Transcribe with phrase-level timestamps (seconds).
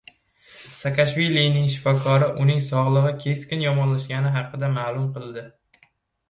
[0.77, 5.47] Saakashvilining shifokori uning sog‘lig‘i keskin yomonlashganini ma’lum qildi